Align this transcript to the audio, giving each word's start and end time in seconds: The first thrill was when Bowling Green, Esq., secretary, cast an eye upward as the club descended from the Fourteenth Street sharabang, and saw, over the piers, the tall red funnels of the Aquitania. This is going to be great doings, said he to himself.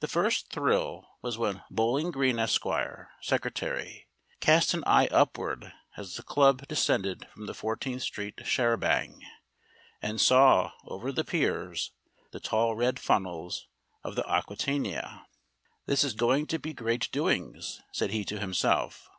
The 0.00 0.08
first 0.08 0.48
thrill 0.50 1.06
was 1.20 1.36
when 1.36 1.64
Bowling 1.70 2.10
Green, 2.12 2.38
Esq., 2.38 2.64
secretary, 3.20 4.08
cast 4.40 4.72
an 4.72 4.82
eye 4.86 5.06
upward 5.08 5.74
as 5.98 6.14
the 6.16 6.22
club 6.22 6.66
descended 6.66 7.28
from 7.34 7.44
the 7.44 7.52
Fourteenth 7.52 8.00
Street 8.00 8.38
sharabang, 8.38 9.20
and 10.00 10.18
saw, 10.18 10.72
over 10.86 11.12
the 11.12 11.24
piers, 11.24 11.92
the 12.32 12.40
tall 12.40 12.74
red 12.74 12.98
funnels 12.98 13.66
of 14.02 14.16
the 14.16 14.24
Aquitania. 14.26 15.26
This 15.84 16.04
is 16.04 16.14
going 16.14 16.46
to 16.46 16.58
be 16.58 16.72
great 16.72 17.10
doings, 17.12 17.82
said 17.92 18.12
he 18.12 18.24
to 18.24 18.40
himself. 18.40 19.10